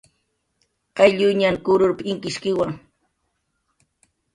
[0.97, 2.67] "Qaylluñan kururp"" inkishkiwa"